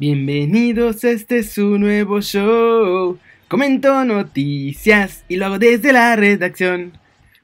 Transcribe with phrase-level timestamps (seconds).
[0.00, 3.18] Bienvenidos a este su nuevo show.
[3.48, 6.98] Comento noticias y lo hago desde la redacción.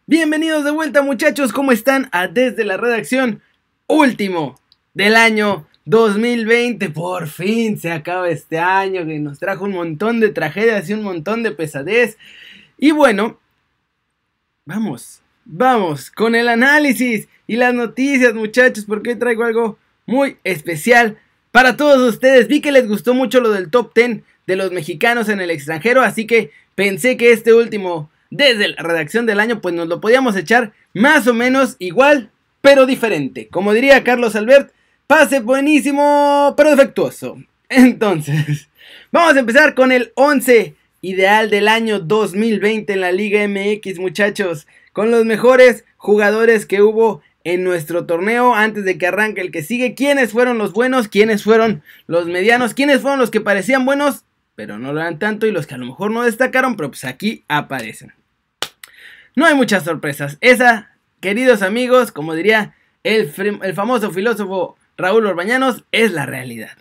[0.07, 2.09] Bienvenidos de vuelta muchachos, ¿cómo están?
[2.13, 3.43] A desde la redacción
[3.89, 4.59] último
[4.95, 6.89] del año 2020.
[6.89, 11.03] Por fin se acaba este año que nos trajo un montón de tragedias y un
[11.03, 12.17] montón de pesadez.
[12.79, 13.39] Y bueno,
[14.65, 21.19] vamos, vamos con el análisis y las noticias muchachos porque traigo algo muy especial
[21.57, 22.49] para todos ustedes.
[22.49, 26.03] Vi que les gustó mucho lo del top 10 de los mexicanos en el extranjero,
[26.03, 30.37] así que pensé que este último, desde la redacción del año, pues nos lo podíamos
[30.37, 32.31] echar más o menos igual,
[32.61, 33.49] pero diferente.
[33.49, 34.71] Como diría Carlos Albert,
[35.07, 37.39] pase buenísimo, pero defectuoso.
[37.71, 38.69] Entonces,
[39.11, 44.67] vamos a empezar con el 11 ideal del año 2020 en la Liga MX, muchachos,
[44.93, 49.63] con los mejores jugadores que hubo en nuestro torneo antes de que arranque el que
[49.63, 49.95] sigue.
[49.95, 51.07] ¿Quiénes fueron los buenos?
[51.07, 52.75] ¿Quiénes fueron los medianos?
[52.75, 54.25] ¿Quiénes fueron los que parecían buenos?
[54.57, 57.05] Pero no lo eran tanto y los que a lo mejor no destacaron, pero pues
[57.05, 58.13] aquí aparecen.
[59.37, 60.39] No hay muchas sorpresas.
[60.41, 63.33] Esa, queridos amigos, como diría el,
[63.77, 66.73] famoso filósofo Raúl Orbañanos, es la realidad.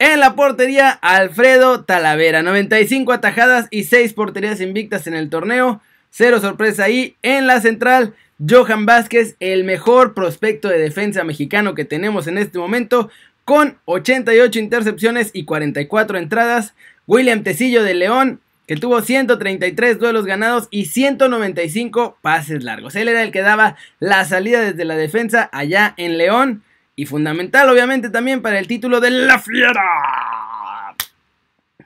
[0.00, 2.42] En la portería, Alfredo Talavera.
[2.42, 5.80] 95 atajadas y 6 porterías invictas en el torneo.
[6.10, 7.14] Cero sorpresa ahí.
[7.22, 8.14] En la central,
[8.48, 13.10] Johan Vázquez, el mejor prospecto de defensa mexicano que tenemos en este momento,
[13.44, 16.74] con 88 intercepciones y 44 entradas.
[17.06, 22.96] William Tecillo de León, que tuvo 133 duelos ganados y 195 pases largos.
[22.96, 26.62] Él era el que daba la salida desde la defensa allá en León.
[26.94, 30.94] Y fundamental, obviamente, también para el título de La Fiera.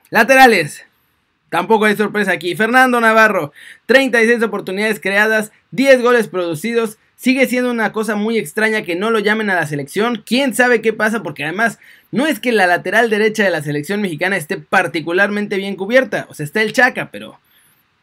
[0.09, 0.86] Laterales.
[1.49, 2.55] Tampoco hay sorpresa aquí.
[2.55, 3.53] Fernando Navarro,
[3.85, 6.97] 36 oportunidades creadas, 10 goles producidos.
[7.15, 10.23] Sigue siendo una cosa muy extraña que no lo llamen a la selección.
[10.25, 11.23] ¿Quién sabe qué pasa?
[11.23, 11.79] Porque además
[12.11, 16.27] no es que la lateral derecha de la selección mexicana esté particularmente bien cubierta.
[16.29, 17.39] O sea, está el Chaca, pero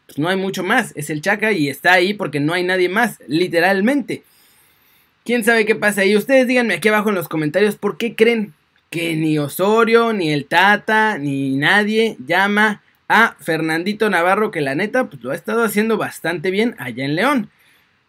[0.05, 0.91] pues, no hay mucho más.
[0.95, 4.23] Es el Chaca y está ahí porque no hay nadie más, literalmente.
[5.23, 6.15] ¿Quién sabe qué pasa ahí?
[6.15, 8.53] Ustedes díganme aquí abajo en los comentarios por qué creen
[8.89, 15.05] que ni Osorio, ni el Tata, ni nadie llama a Fernandito Navarro, que la neta
[15.05, 17.49] pues, lo ha estado haciendo bastante bien allá en León.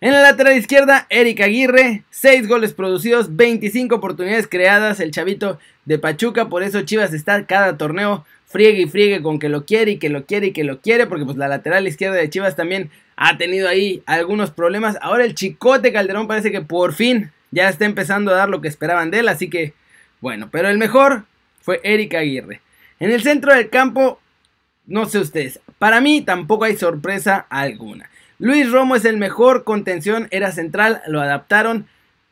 [0.00, 5.98] En la lateral izquierda, Eric Aguirre, 6 goles producidos, 25 oportunidades creadas, el chavito de
[5.98, 9.98] Pachuca, por eso Chivas está cada torneo friegue y friegue con que lo quiere y
[9.98, 12.90] que lo quiere y que lo quiere, porque pues la lateral izquierda de Chivas también
[13.16, 14.98] ha tenido ahí algunos problemas.
[15.00, 18.68] Ahora el Chicote Calderón parece que por fin ya está empezando a dar lo que
[18.68, 19.74] esperaban de él, así que
[20.20, 21.24] bueno, pero el mejor
[21.60, 22.60] fue Eric Aguirre.
[22.98, 24.20] En el centro del campo,
[24.86, 28.10] no sé ustedes, para mí tampoco hay sorpresa alguna.
[28.38, 31.86] Luis Romo es el mejor contención, era central, lo adaptaron,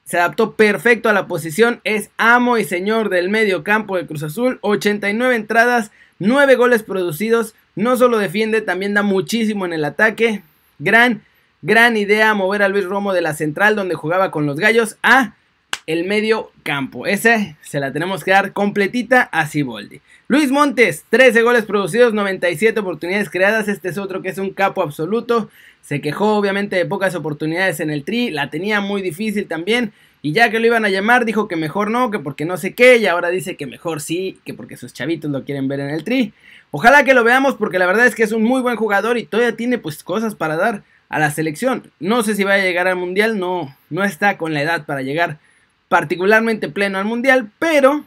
[0.04, 4.22] se adaptó perfecto a la posición, es amo y señor del medio campo de Cruz
[4.22, 10.43] Azul, 89 entradas, 9 goles producidos, no solo defiende, también da muchísimo en el ataque.
[10.78, 11.22] Gran,
[11.62, 15.34] gran idea mover a Luis Romo de la central donde jugaba con los gallos a
[15.87, 17.06] el medio campo.
[17.06, 20.00] Ese se la tenemos que dar completita a Siboldi.
[20.28, 23.69] Luis Montes, 13 goles producidos, 97 oportunidades creadas.
[23.69, 25.50] Este es otro que es un capo absoluto.
[25.83, 29.93] Se quejó obviamente de pocas oportunidades en el tri, la tenía muy difícil también.
[30.23, 32.75] Y ya que lo iban a llamar, dijo que mejor no, que porque no sé
[32.75, 32.97] qué.
[32.97, 36.03] Y ahora dice que mejor sí, que porque sus chavitos lo quieren ver en el
[36.03, 36.33] tri.
[36.71, 39.27] Ojalá que lo veamos porque la verdad es que es un muy buen jugador y
[39.27, 41.93] todavía tiene pues cosas para dar a la selección.
[42.00, 45.03] No sé si va a llegar al mundial, no, no está con la edad para
[45.03, 45.39] llegar
[45.89, 48.05] particularmente pleno al mundial, pero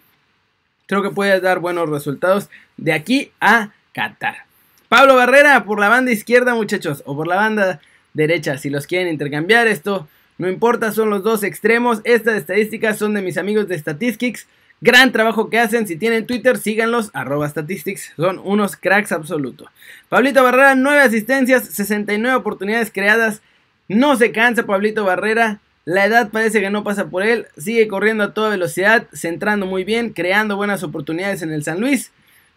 [0.88, 4.46] creo que puede dar buenos resultados de aquí a Qatar.
[4.90, 7.82] Pablo Barrera por la banda izquierda, muchachos, o por la banda
[8.14, 12.02] derecha, si los quieren intercambiar, esto no importa, son los dos extremos.
[12.04, 14.48] Estas estadísticas son de mis amigos de Statistics.
[14.82, 15.88] Gran trabajo que hacen.
[15.88, 17.10] Si tienen Twitter, síganlos.
[17.14, 18.14] Arroba Statistics.
[18.16, 19.68] Son unos cracks absolutos.
[20.10, 23.42] Pablito Barrera, 9 asistencias, 69 oportunidades creadas.
[23.88, 25.60] No se cansa Pablito Barrera.
[25.88, 27.48] La edad parece que no pasa por él.
[27.56, 32.12] Sigue corriendo a toda velocidad, centrando muy bien, creando buenas oportunidades en el San Luis.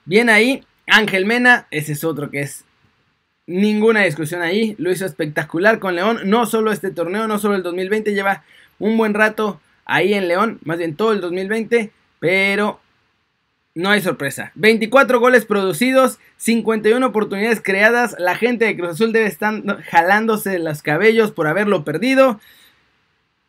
[0.04, 0.64] Bien ahí.
[0.88, 2.64] Ángel Mena, ese es otro que es
[3.46, 4.74] ninguna discusión ahí.
[4.78, 6.22] Lo hizo espectacular con León.
[6.24, 8.14] No solo este torneo, no solo el 2020.
[8.14, 8.42] Lleva
[8.80, 10.58] un buen rato ahí en León.
[10.64, 11.92] Más bien todo el 2020.
[12.18, 12.80] Pero
[13.76, 14.50] no hay sorpresa.
[14.56, 18.16] 24 goles producidos, 51 oportunidades creadas.
[18.18, 22.40] La gente de Cruz Azul debe estar jalándose los cabellos por haberlo perdido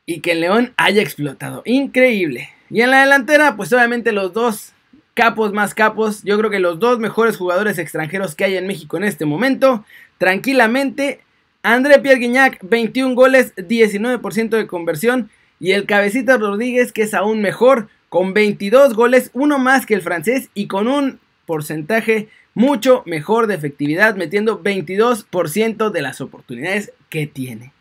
[0.06, 1.62] y que el León haya explotado.
[1.66, 2.50] Increíble.
[2.70, 4.74] Y en la delantera, pues obviamente los dos
[5.14, 6.24] capos más capos.
[6.24, 9.86] Yo creo que los dos mejores jugadores extranjeros que hay en México en este momento.
[10.18, 11.22] Tranquilamente.
[11.64, 15.30] André Pierre Guignac, 21 goles, 19% de conversión.
[15.60, 20.02] Y el Cabecita Rodríguez, que es aún mejor, con 22 goles, uno más que el
[20.02, 27.28] francés y con un porcentaje mucho mejor de efectividad, metiendo 22% de las oportunidades que
[27.28, 27.74] tiene.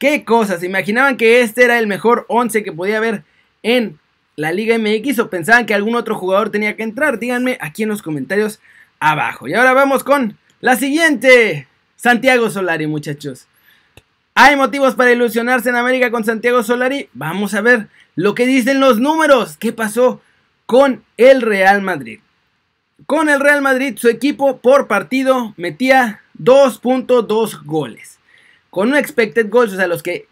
[0.00, 0.60] ¿Qué cosas?
[0.60, 3.22] ¿Se imaginaban que este era el mejor 11 que podía haber
[3.62, 3.98] en
[4.34, 7.18] la Liga MX o pensaban que algún otro jugador tenía que entrar?
[7.18, 8.60] Díganme aquí en los comentarios
[8.98, 9.46] abajo.
[9.46, 11.68] Y ahora vamos con la siguiente.
[11.96, 13.46] Santiago Solari, muchachos.
[14.34, 17.10] ¿Hay motivos para ilusionarse en América con Santiago Solari?
[17.12, 19.58] Vamos a ver lo que dicen los números.
[19.58, 20.22] ¿Qué pasó
[20.64, 22.20] con el Real Madrid?
[23.04, 28.19] Con el Real Madrid, su equipo por partido metía 2.2 goles.
[28.70, 30.26] Con un expected goals, o sea, los que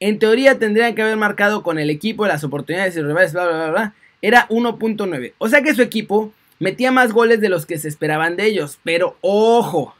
[0.00, 3.56] en teoría tendrían que haber marcado con el equipo las oportunidades y rivales, bla, bla,
[3.56, 5.34] bla, bla, era 1.9.
[5.38, 8.78] O sea que su equipo metía más goles de los que se esperaban de ellos.
[8.84, 9.94] Pero ojo,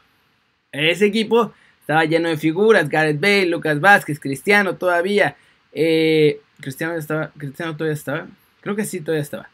[0.71, 2.89] ese equipo estaba lleno de figuras.
[2.89, 5.35] Gareth Bale, Lucas Vázquez, Cristiano todavía.
[5.73, 7.31] Eh, Cristiano estaba.
[7.37, 8.27] Cristiano todavía estaba.
[8.61, 9.49] Creo que sí, todavía estaba.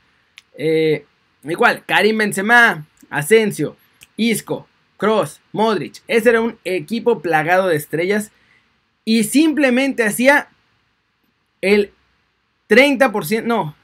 [0.55, 1.05] Eh,
[1.43, 3.75] igual, Karim Benzema, Asensio,
[4.15, 4.68] Isco,
[4.99, 6.03] Cross, Modric.
[6.07, 8.31] Ese era un equipo plagado de estrellas.
[9.05, 10.49] Y simplemente hacía
[11.61, 11.93] el
[12.69, 13.75] 30%, no,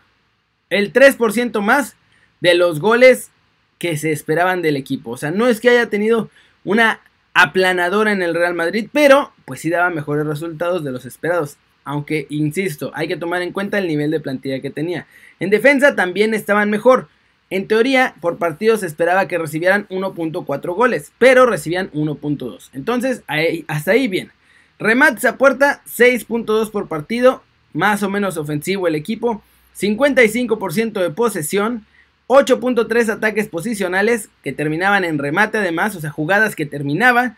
[0.69, 1.95] el 3% más
[2.41, 3.31] de los goles
[3.79, 5.11] que se esperaban del equipo.
[5.11, 6.29] O sea, no es que haya tenido
[6.63, 6.99] una
[7.33, 11.57] aplanadora en el Real Madrid, pero pues sí daba mejores resultados de los esperados.
[11.85, 15.07] Aunque, insisto, hay que tomar en cuenta el nivel de plantilla que tenía.
[15.39, 17.07] En defensa también estaban mejor.
[17.49, 22.69] En teoría, por partido se esperaba que recibieran 1.4 goles, pero recibían 1.2.
[22.73, 23.23] Entonces,
[23.67, 24.31] hasta ahí bien.
[24.79, 27.43] Remates a puerta, 6.2 por partido,
[27.73, 29.41] más o menos ofensivo el equipo,
[29.77, 31.85] 55% de posesión,
[32.27, 37.37] 8.3 ataques posicionales que terminaban en remate además, o sea, jugadas que terminaban,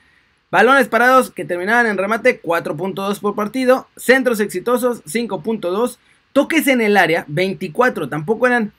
[0.50, 5.98] balones parados que terminaban en remate, 4.2 por partido, centros exitosos, 5.2,
[6.32, 8.72] toques en el área, 24, tampoco eran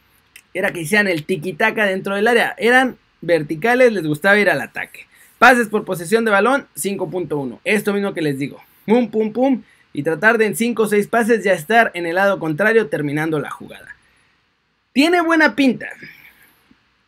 [0.54, 2.54] era que hicieran el tiki-taka dentro del área.
[2.58, 5.06] Eran verticales, les gustaba ir al ataque.
[5.38, 7.60] Pases por posesión de balón, 5.1.
[7.64, 8.60] Esto mismo que les digo.
[8.86, 9.62] Pum, pum, pum.
[9.92, 13.38] Y tratar de en 5 o 6 pases ya estar en el lado contrario terminando
[13.38, 13.96] la jugada.
[14.92, 15.88] Tiene buena pinta.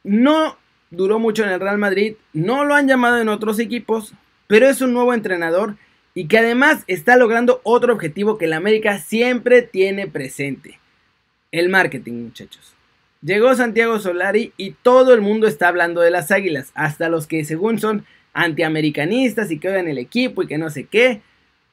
[0.04, 0.56] No
[0.90, 2.14] duró mucho en el Real Madrid.
[2.32, 4.14] No lo han llamado en otros equipos.
[4.46, 5.76] Pero es un nuevo entrenador.
[6.14, 10.78] Y que además está logrando otro objetivo que el América siempre tiene presente.
[11.52, 12.74] El marketing, muchachos.
[13.22, 17.44] Llegó Santiago Solari y todo el mundo está hablando de las águilas, hasta los que
[17.44, 21.20] según son antiamericanistas y que odian el equipo y que no sé qué.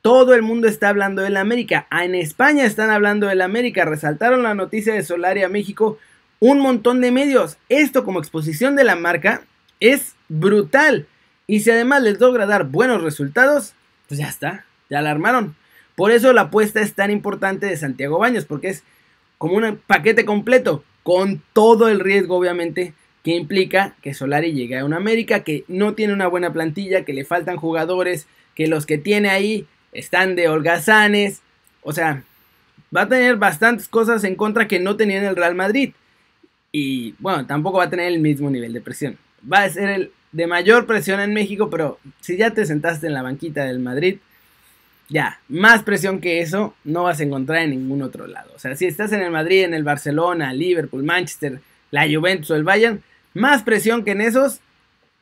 [0.02, 1.88] Todo el mundo está hablando del América.
[1.90, 3.86] Ah, en España están hablando del América.
[3.86, 5.98] Resaltaron la noticia de Solari a México
[6.40, 7.58] un montón de medios.
[7.70, 9.42] Esto como exposición de la marca
[9.80, 11.08] es brutal.
[11.48, 13.74] Y si además les logra dar buenos resultados,
[14.08, 15.56] pues ya está, ya la armaron.
[15.96, 18.84] Por eso la apuesta es tan importante de Santiago Baños, porque es
[19.38, 22.94] como un paquete completo con todo el riesgo obviamente
[23.24, 27.14] que implica que Solari llegue a una América que no tiene una buena plantilla, que
[27.14, 31.40] le faltan jugadores, que los que tiene ahí están de holgazanes,
[31.82, 32.24] o sea,
[32.94, 35.94] va a tener bastantes cosas en contra que no tenía en el Real Madrid.
[36.74, 39.18] Y bueno, tampoco va a tener el mismo nivel de presión.
[39.50, 43.14] Va a ser el de mayor presión en México, pero si ya te sentaste en
[43.14, 44.18] la banquita del Madrid,
[45.10, 48.52] ya, más presión que eso no vas a encontrar en ningún otro lado.
[48.56, 51.62] O sea, si estás en el Madrid, en el Barcelona, Liverpool, Manchester,
[51.92, 53.02] la Juventus o el Bayern,
[53.34, 54.60] más presión que en esos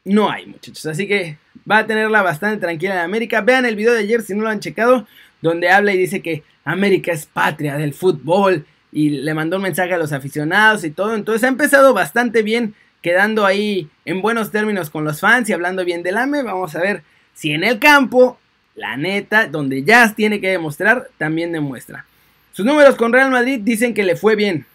[0.04, 0.86] no hay, muchachos.
[0.86, 1.38] Así que
[1.70, 3.42] va a tenerla bastante tranquila en América.
[3.42, 5.08] Vean el video de ayer si no lo han checado,
[5.42, 9.94] donde habla y dice que América es patria del fútbol y le mandó un mensaje
[9.94, 11.14] a los aficionados y todo.
[11.14, 15.86] Entonces ha empezado bastante bien, quedando ahí en buenos términos con los fans y hablando
[15.86, 16.44] bien del AME.
[16.44, 18.40] Vamos a ver si en el campo
[18.76, 22.06] la neta, donde Jazz tiene que demostrar, también demuestra.
[22.52, 24.66] Sus números con Real Madrid dicen que le fue bien.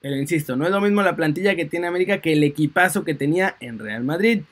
[0.00, 3.14] Pero insisto, no es lo mismo la plantilla que tiene América que el equipazo que
[3.14, 4.42] tenía en Real Madrid.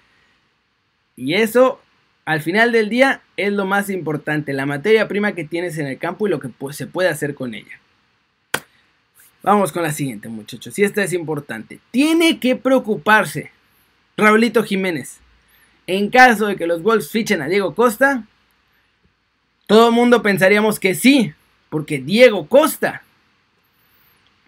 [1.17, 1.81] Y eso,
[2.25, 4.53] al final del día, es lo más importante.
[4.53, 7.55] La materia prima que tienes en el campo y lo que se puede hacer con
[7.55, 7.81] ella.
[9.43, 10.79] Vamos con la siguiente, muchachos.
[10.79, 11.79] Y esta es importante.
[11.91, 13.51] Tiene que preocuparse
[14.17, 15.21] Raulito Jiménez
[15.89, 18.25] en caso de que los Wolves fichen a Diego Costa,
[19.67, 21.33] todo el mundo pensaríamos que sí,
[21.71, 23.03] porque Diego Costa.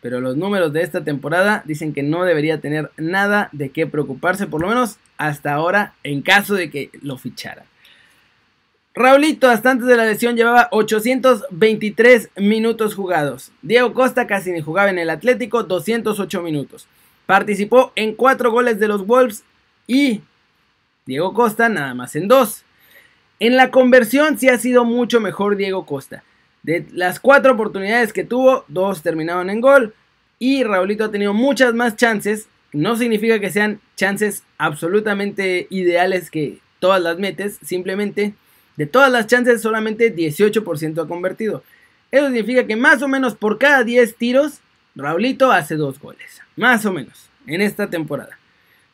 [0.02, 4.46] Pero los números de esta temporada dicen que no debería tener nada de qué preocuparse,
[4.46, 7.64] por lo menos hasta ahora, en caso de que lo fichara.
[8.92, 13.50] Raulito hasta antes de la lesión llevaba 823 minutos jugados.
[13.62, 16.86] Diego Costa casi ni jugaba en el Atlético, 208 minutos.
[17.24, 19.42] Participó en 4 goles de los Wolves
[19.86, 20.20] y
[21.06, 22.64] Diego Costa nada más en dos.
[23.38, 26.22] En la conversión sí ha sido mucho mejor Diego Costa.
[26.62, 29.94] De las cuatro oportunidades que tuvo, dos terminaron en gol.
[30.38, 32.48] y Raulito ha tenido muchas más chances.
[32.72, 38.34] No significa que sean chances absolutamente ideales que todas las metes, simplemente
[38.76, 41.62] de todas las chances solamente 18% ha convertido.
[42.10, 44.60] Eso significa que más o menos por cada 10 tiros,
[44.96, 46.40] Raulito hace dos goles.
[46.56, 48.39] Más o menos, en esta temporada.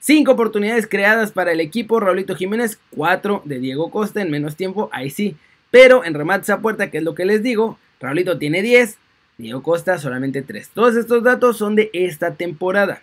[0.00, 4.88] 5 oportunidades creadas para el equipo, Raulito Jiménez, 4 de Diego Costa en menos tiempo,
[4.92, 5.36] ahí sí.
[5.70, 8.98] Pero en remates a puerta, que es lo que les digo, Raulito tiene 10,
[9.38, 10.70] Diego Costa solamente 3.
[10.70, 13.02] Todos estos datos son de esta temporada.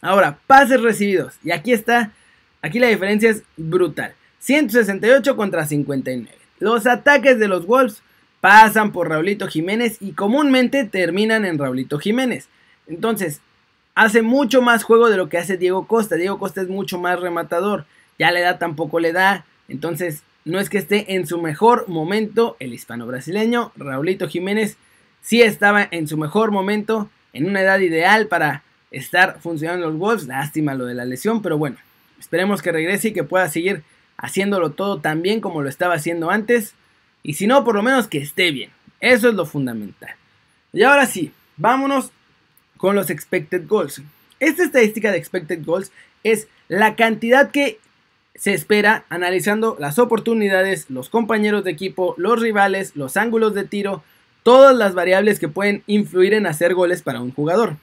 [0.00, 1.34] Ahora, pases recibidos.
[1.44, 2.12] Y aquí está,
[2.60, 4.14] aquí la diferencia es brutal.
[4.40, 6.36] 168 contra 59.
[6.58, 8.02] Los ataques de los Wolves
[8.40, 12.48] pasan por Raulito Jiménez y comúnmente terminan en Raulito Jiménez.
[12.88, 13.40] Entonces,
[13.94, 16.16] hace mucho más juego de lo que hace Diego Costa.
[16.16, 17.84] Diego Costa es mucho más rematador.
[18.18, 19.44] Ya le da tampoco le da.
[19.68, 23.72] Entonces, no es que esté en su mejor momento el hispano brasileño.
[23.76, 24.76] Raulito Jiménez
[25.20, 30.26] sí estaba en su mejor momento, en una edad ideal para estar funcionando los Wolves.
[30.26, 31.76] Lástima lo de la lesión, pero bueno,
[32.18, 33.82] esperemos que regrese y que pueda seguir
[34.16, 36.74] haciéndolo todo tan bien como lo estaba haciendo antes.
[37.22, 38.70] Y si no, por lo menos que esté bien.
[39.00, 40.14] Eso es lo fundamental.
[40.72, 42.12] Y ahora sí, vámonos
[42.82, 44.02] con los expected goals.
[44.40, 45.92] Esta estadística de expected goals
[46.24, 47.78] es la cantidad que
[48.34, 54.02] se espera analizando las oportunidades, los compañeros de equipo, los rivales, los ángulos de tiro,
[54.42, 57.76] todas las variables que pueden influir en hacer goles para un jugador.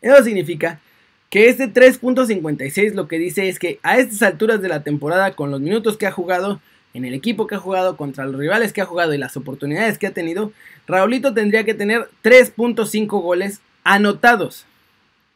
[0.00, 0.80] Eso significa
[1.28, 5.50] que este 3.56 lo que dice es que a estas alturas de la temporada, con
[5.50, 6.62] los minutos que ha jugado,
[6.94, 9.98] en el equipo que ha jugado, contra los rivales que ha jugado y las oportunidades
[9.98, 10.52] que ha tenido,
[10.86, 14.66] Raulito tendría que tener 3.5 goles anotados.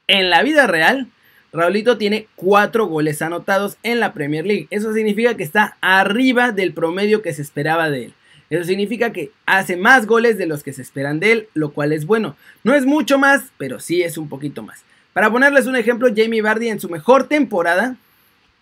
[0.08, 1.06] En la vida real,
[1.52, 4.66] Raulito tiene 4 goles anotados en la Premier League.
[4.70, 8.14] Eso significa que está arriba del promedio que se esperaba de él.
[8.50, 11.92] Eso significa que hace más goles de los que se esperan de él, lo cual
[11.92, 12.36] es bueno.
[12.64, 14.82] No es mucho más, pero sí es un poquito más.
[15.12, 17.96] Para ponerles un ejemplo, Jamie Vardy en su mejor temporada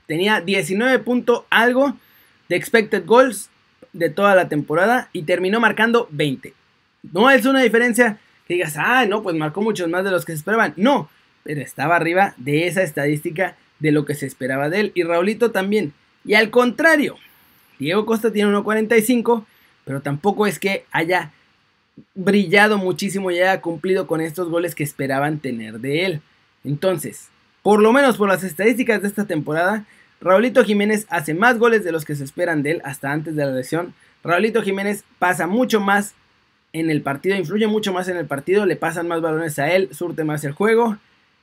[0.07, 1.97] tenía 19 puntos algo
[2.51, 3.49] de expected goals
[3.95, 6.53] de toda la temporada y terminó marcando 20.
[7.13, 8.19] No es una diferencia
[8.55, 10.75] digas, ah, no, pues marcó muchos más de los que se esperaban.
[10.77, 11.09] No,
[11.45, 14.93] pero estaba arriba de esa estadística de lo que se esperaba de él.
[14.95, 15.93] Y Raulito también.
[16.25, 17.17] Y al contrario,
[17.79, 19.45] Diego Costa tiene 1.45,
[19.85, 21.33] pero tampoco es que haya
[22.15, 26.21] brillado muchísimo y haya cumplido con estos goles que esperaban tener de él.
[26.65, 27.29] Entonces,
[27.63, 29.85] por lo menos por las estadísticas de esta temporada,
[30.21, 33.45] Raulito Jiménez hace más goles de los que se esperan de él hasta antes de
[33.45, 33.95] la lesión.
[34.25, 36.15] Raulito Jiménez pasa mucho más
[36.73, 39.89] en el partido, influye mucho más en el partido, le pasan más balones a él,
[39.93, 40.99] surte más el juego.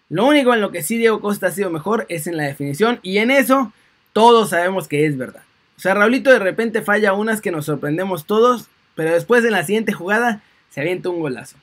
[0.09, 2.99] Lo único en lo que sí Diego Costa ha sido mejor es en la definición
[3.01, 3.71] y en eso
[4.13, 5.43] todos sabemos que es verdad.
[5.77, 9.65] O sea, Raulito de repente falla unas que nos sorprendemos todos, pero después en la
[9.65, 11.57] siguiente jugada se avienta un golazo.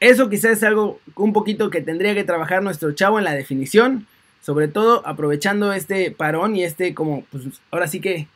[0.00, 4.06] Eso quizás es algo un poquito que tendría que trabajar nuestro chavo en la definición.
[4.40, 8.26] Sobre todo aprovechando este parón y este como, pues ahora sí que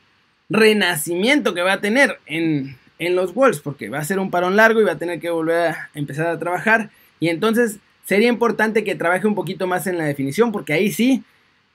[0.48, 3.60] renacimiento que va a tener en, en los Wolves.
[3.60, 6.26] Porque va a ser un parón largo y va a tener que volver a empezar
[6.26, 6.90] a trabajar.
[7.20, 10.52] Y entonces sería importante que trabaje un poquito más en la definición.
[10.52, 11.24] Porque ahí sí,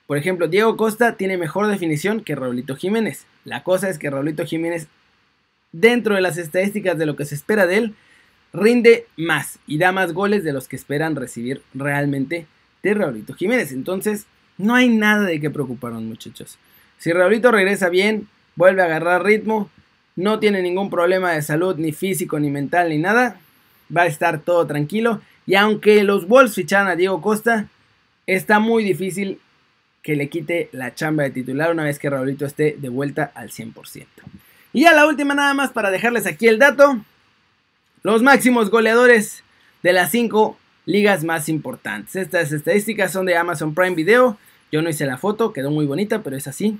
[0.06, 3.26] por ejemplo, Diego Costa tiene mejor definición que Raulito Jiménez.
[3.44, 4.88] La cosa es que Raulito Jiménez,
[5.72, 7.94] dentro de las estadísticas de lo que se espera de él,
[8.52, 12.46] rinde más y da más goles de los que esperan recibir realmente
[12.82, 13.72] de Raulito Jiménez.
[13.72, 14.26] Entonces,
[14.58, 16.58] no hay nada de qué preocuparnos, muchachos.
[16.98, 19.70] Si Raulito regresa bien, vuelve a agarrar ritmo,
[20.16, 23.40] no tiene ningún problema de salud, ni físico, ni mental, ni nada,
[23.94, 25.20] va a estar todo tranquilo.
[25.46, 27.68] Y aunque los Wolves fichan a Diego Costa,
[28.26, 29.40] está muy difícil
[30.02, 33.50] que le quite la chamba de titular una vez que Raulito esté de vuelta al
[33.50, 34.06] 100%.
[34.72, 37.00] Y ya la última nada más para dejarles aquí el dato.
[38.02, 39.44] Los máximos goleadores
[39.82, 42.16] de las 5 ligas más importantes.
[42.16, 44.36] Estas estadísticas son de Amazon Prime Video.
[44.72, 46.78] Yo no hice la foto, quedó muy bonita, pero es así.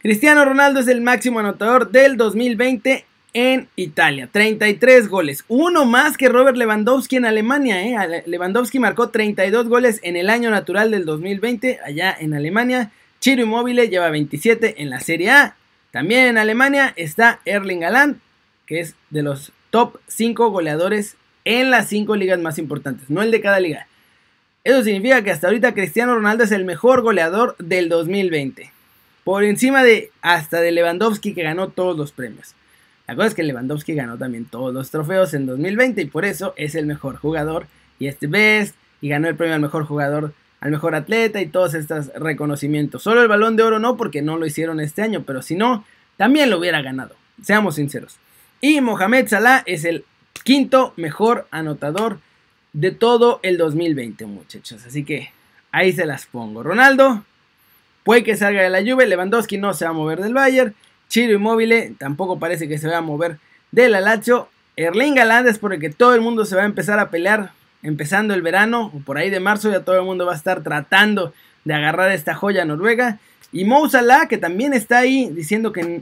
[0.00, 4.28] Cristiano Ronaldo es el máximo anotador del 2020 en Italia.
[4.30, 5.44] 33 goles.
[5.48, 7.82] Uno más que Robert Lewandowski en Alemania.
[7.82, 8.22] ¿eh?
[8.26, 12.92] Lewandowski marcó 32 goles en el año natural del 2020 allá en Alemania.
[13.18, 15.56] Chiro Immobile lleva 27 en la Serie A.
[15.90, 18.20] También en Alemania está Erling Haaland,
[18.66, 23.32] que es de los top 5 goleadores en las 5 ligas más importantes, no el
[23.32, 23.88] de cada liga.
[24.62, 28.77] Eso significa que hasta ahorita Cristiano Ronaldo es el mejor goleador del 2020.
[29.24, 32.54] Por encima de hasta de Lewandowski que ganó todos los premios.
[33.06, 36.54] La cosa es que Lewandowski ganó también todos los trofeos en 2020 y por eso
[36.56, 37.66] es el mejor jugador
[37.98, 41.74] y este best y ganó el premio al mejor jugador, al mejor atleta y todos
[41.74, 43.02] estos reconocimientos.
[43.02, 45.84] Solo el balón de oro no porque no lo hicieron este año, pero si no,
[46.16, 47.14] también lo hubiera ganado.
[47.42, 48.18] Seamos sinceros.
[48.60, 50.04] Y Mohamed Salah es el
[50.44, 52.18] quinto mejor anotador
[52.72, 54.84] de todo el 2020, muchachos.
[54.84, 55.30] Así que
[55.72, 56.62] ahí se las pongo.
[56.62, 57.24] Ronaldo,
[58.08, 59.06] puede que salga de la lluvia.
[59.06, 60.74] Lewandowski no se va a mover del Bayern.
[61.10, 63.36] Chiro Immobile tampoco parece que se vaya a mover
[63.70, 64.48] del Lazio.
[64.76, 67.52] Erling Haaland es por el que todo el mundo se va a empezar a pelear
[67.82, 70.62] empezando el verano o por ahí de marzo ya todo el mundo va a estar
[70.62, 71.34] tratando
[71.66, 73.18] de agarrar esta joya noruega.
[73.52, 76.00] Y Mo Salah, que también está ahí diciendo que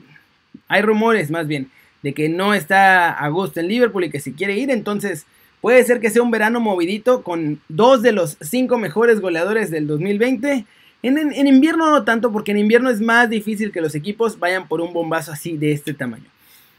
[0.68, 1.72] hay rumores más bien
[2.04, 5.26] de que no está a gusto en Liverpool y que si quiere ir, entonces
[5.60, 9.88] puede ser que sea un verano movidito con dos de los cinco mejores goleadores del
[9.88, 10.66] 2020.
[11.02, 14.80] En, invierno no tanto, porque en invierno es más difícil que los equipos vayan por
[14.80, 16.24] un bombazo así de este tamaño.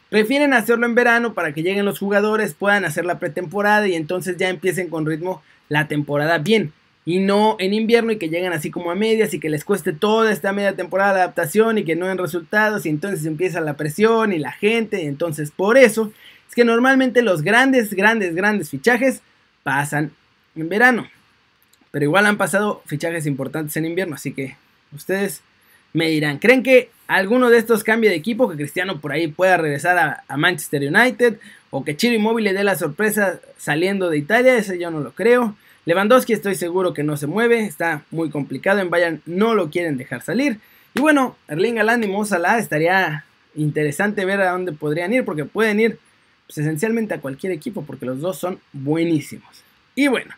[0.10, 4.38] Prefieren hacerlo en verano para que lleguen los jugadores, puedan hacer la pretemporada y entonces
[4.38, 6.72] ya empiecen con ritmo la temporada bien
[7.08, 9.94] y no en invierno y que lleguen así como a medias y que les cueste
[9.94, 13.76] toda esta media temporada de adaptación y que no den resultados y entonces empieza la
[13.76, 15.02] presión y la gente.
[15.02, 16.12] Y entonces por eso
[16.50, 19.22] es que normalmente los grandes, grandes, grandes fichajes
[19.64, 20.12] pasan
[20.58, 21.08] en verano.
[21.98, 24.56] Pero igual han pasado fichajes importantes en invierno, así que
[24.94, 25.42] ustedes
[25.94, 28.48] me dirán, ¿creen que alguno de estos cambie de equipo?
[28.48, 31.40] Que Cristiano por ahí pueda regresar a, Manchester United
[31.72, 35.14] o que Chiro Immobile le dé la sorpresa saliendo de Italia, eso yo no lo
[35.14, 35.56] creo.
[35.86, 39.98] Lewandowski estoy seguro que no se mueve, está muy complicado en Bayern, no lo quieren
[39.98, 40.60] dejar salir.
[40.94, 43.26] Y bueno, Erling Haaland y Mo Salah estaría
[43.56, 45.98] interesante ver a dónde podrían ir porque pueden ir
[46.46, 49.64] pues, esencialmente a cualquier equipo porque los dos son buenísimos.
[49.96, 50.36] Y bueno,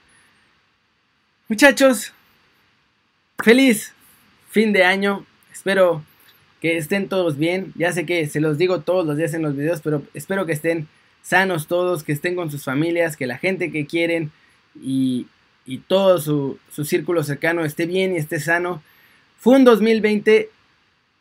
[1.50, 2.13] muchachos,
[3.44, 3.91] feliz
[4.51, 5.25] fin de año.
[5.51, 6.03] Espero
[6.62, 7.74] que estén todos bien.
[7.75, 10.53] Ya sé que se los digo todos los días en los videos, pero espero que
[10.53, 10.88] estén
[11.24, 14.32] sanos todos, que estén con sus familias, que la gente que quieren
[14.79, 15.25] y,
[15.65, 18.84] y todo su, círculo cercano esté bien y esté sano.
[19.39, 20.50] Fue un 2020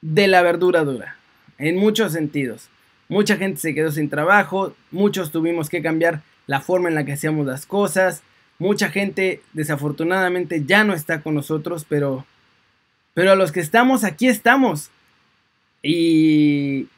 [0.03, 1.17] de la verdura dura,
[1.57, 2.69] en muchos sentidos.
[3.09, 7.13] Mucha gente se quedó sin trabajo, muchos tuvimos que cambiar la forma en la que
[7.13, 8.23] hacíamos las cosas,
[8.59, 12.27] mucha gente desafortunadamente ya no está con nosotros, pero,
[13.15, 14.91] pero a los que estamos, aquí estamos.
[15.83, 16.89] Y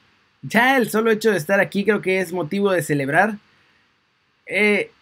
[0.43, 3.37] ya el solo hecho de estar aquí creo que es motivo de celebrar.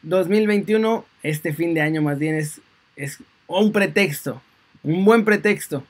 [0.02, 2.60] 2021, eh, este fin de año más bien es,
[2.96, 4.42] es un pretexto,
[4.82, 5.84] un buen pretexto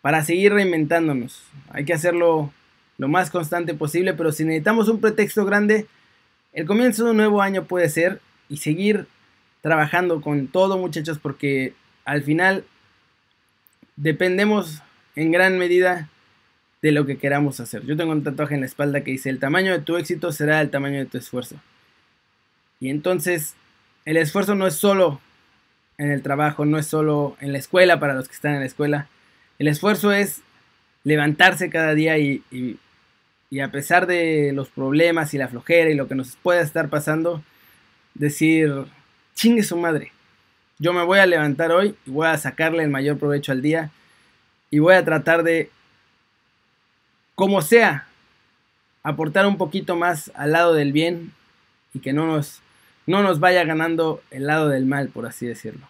[0.00, 1.44] para seguir reinventándonos.
[1.70, 2.52] Hay que hacerlo
[2.98, 5.86] lo más constante posible, pero si necesitamos un pretexto grande,
[6.52, 9.06] el comienzo de un nuevo año puede ser y seguir
[9.62, 11.72] trabajando con todo muchachos porque
[12.04, 12.64] al final
[13.96, 14.82] dependemos
[15.16, 16.10] en gran medida
[16.82, 17.86] de lo que queramos hacer.
[17.86, 20.60] Yo tengo un tatuaje en la espalda que dice el tamaño de tu éxito será
[20.60, 21.56] el tamaño de tu esfuerzo.
[22.80, 23.54] Y entonces
[24.04, 25.20] el esfuerzo no es solo
[25.96, 28.66] en el trabajo, no es solo en la escuela para los que están en la
[28.66, 29.08] escuela.
[29.60, 30.42] El esfuerzo es
[31.04, 36.08] levantarse cada día y, y, a pesar de los problemas y la flojera y lo
[36.08, 37.42] que nos pueda estar pasando,
[38.14, 38.86] decir,
[39.34, 40.12] chingue su madre.
[40.78, 43.90] Yo me voy a levantar hoy y voy a sacarle el mayor provecho al día
[44.70, 45.70] y voy a tratar de,
[47.34, 48.08] como sea,
[49.02, 51.32] aportar un poquito más al lado del bien
[51.94, 52.62] y que no nos
[53.06, 55.86] no nos vaya ganando el lado del mal, por así decirlo.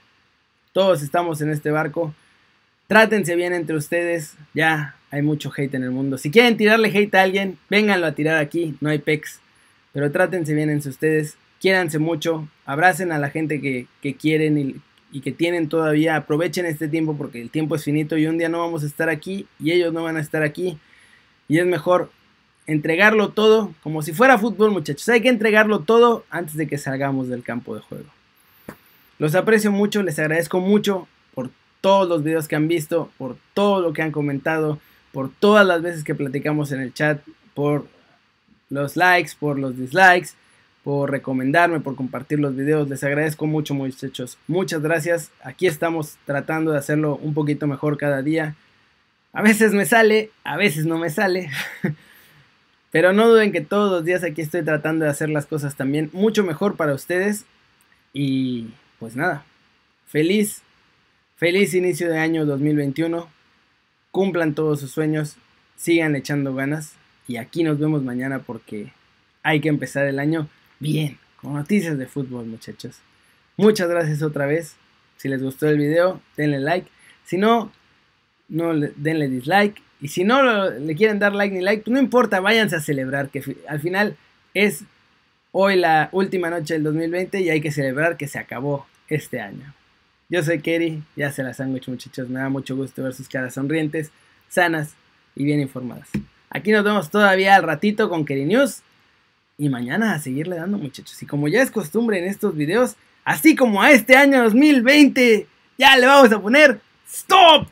[0.72, 2.14] Todos estamos en este barco.
[2.86, 4.34] Trátense bien entre ustedes.
[4.54, 6.16] Ya hay mucho hate en el mundo.
[6.16, 8.76] Si quieren tirarle hate a alguien, vénganlo a tirar aquí.
[8.80, 9.40] No hay pecs.
[9.92, 11.36] Pero trátense bien entre ustedes.
[11.62, 12.48] Quiéranse mucho.
[12.66, 14.76] Abracen a la gente que, quieren y,
[15.12, 16.16] y que tienen todavía.
[16.16, 19.08] Aprovechen este tiempo porque el tiempo es finito y un día no vamos a estar
[19.08, 20.76] aquí y ellos no van a estar aquí.
[21.46, 22.10] Y es mejor
[22.66, 25.08] entregarlo todo, como si fuera fútbol, muchachos.
[25.08, 28.08] Hay que entregarlo todo antes de que salgamos del campo de juego.
[29.20, 33.80] Los aprecio mucho, les agradezco mucho por todos los videos que han visto, por todo
[33.80, 34.80] lo que han comentado,
[35.12, 37.22] por todas las veces que platicamos en el chat,
[37.54, 37.86] por
[38.68, 40.30] los likes, por los dislikes,
[40.84, 42.88] por recomendarme, por compartir los videos.
[42.88, 44.38] Les agradezco mucho, muchachos.
[44.48, 45.30] Muchas gracias.
[45.42, 48.56] Aquí estamos tratando de hacerlo un poquito mejor cada día.
[49.32, 51.50] A veces me sale, a veces no me sale.
[52.90, 56.10] Pero no duden que todos los días aquí estoy tratando de hacer las cosas también
[56.12, 57.46] mucho mejor para ustedes.
[58.12, 58.68] Y
[58.98, 59.44] pues nada,
[60.06, 60.62] feliz,
[61.36, 63.28] feliz inicio de año 2021.
[64.10, 65.36] Cumplan todos sus sueños,
[65.76, 66.94] sigan echando ganas.
[67.28, 68.92] Y aquí nos vemos mañana porque
[69.42, 70.48] hay que empezar el año
[70.82, 72.98] bien, con noticias de fútbol muchachos.
[73.56, 74.74] Muchas gracias otra vez.
[75.16, 76.90] Si les gustó el video, denle like.
[77.24, 77.72] Si no,
[78.48, 79.80] no denle dislike.
[80.00, 83.56] Y si no le quieren dar like ni like, no importa, váyanse a celebrar, que
[83.68, 84.16] al final
[84.52, 84.82] es
[85.52, 89.72] hoy la última noche del 2020 y hay que celebrar que se acabó este año.
[90.28, 93.28] Yo soy Kerry, ya se las han hecho muchachos, me da mucho gusto ver sus
[93.28, 94.10] caras sonrientes,
[94.48, 94.94] sanas
[95.36, 96.08] y bien informadas.
[96.50, 98.82] Aquí nos vemos todavía al ratito con Kerry News
[99.58, 101.22] y mañana a seguirle dando muchachos.
[101.22, 105.46] Y como ya es costumbre en estos videos, así como a este año 2020,
[105.78, 107.68] ya le vamos a poner stop.